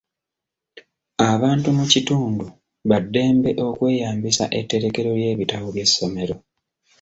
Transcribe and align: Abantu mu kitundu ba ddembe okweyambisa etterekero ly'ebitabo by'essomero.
Abantu 1.31 1.67
mu 1.77 1.85
kitundu 1.91 2.45
ba 2.89 2.97
ddembe 3.03 3.49
okweyambisa 3.67 4.45
etterekero 4.59 5.09
ly'ebitabo 5.19 5.67
by'essomero. 5.75 6.35